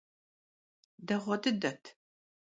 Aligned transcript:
Değue 1.07 1.35
dıdet. 1.43 1.83